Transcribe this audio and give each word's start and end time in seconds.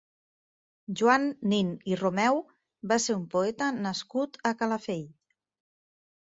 Joan 1.01 1.27
Nin 1.51 1.69
i 1.91 1.97
Romeu 1.99 2.39
va 2.93 2.97
ser 3.05 3.17
un 3.19 3.27
poeta 3.35 3.69
nascut 3.85 4.41
a 4.49 4.55
Calafell. 4.63 5.07